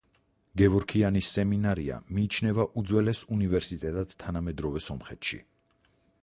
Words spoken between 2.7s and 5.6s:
უძველეს უნივერსიტეტად თანამედროვე სომხეთში.